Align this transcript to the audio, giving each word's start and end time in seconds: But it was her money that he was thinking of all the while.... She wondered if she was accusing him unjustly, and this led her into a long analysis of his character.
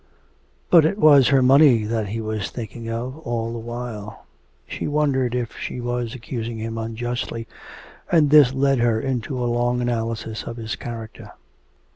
But 0.71 0.83
it 0.83 0.97
was 0.97 1.27
her 1.27 1.43
money 1.43 1.83
that 1.83 2.07
he 2.07 2.21
was 2.21 2.49
thinking 2.49 2.89
of 2.89 3.19
all 3.19 3.53
the 3.53 3.59
while.... 3.59 4.25
She 4.65 4.87
wondered 4.87 5.35
if 5.35 5.55
she 5.59 5.79
was 5.79 6.15
accusing 6.15 6.57
him 6.57 6.75
unjustly, 6.75 7.47
and 8.11 8.31
this 8.31 8.51
led 8.51 8.79
her 8.79 8.99
into 8.99 9.37
a 9.37 9.45
long 9.45 9.79
analysis 9.79 10.45
of 10.45 10.57
his 10.57 10.75
character. 10.75 11.33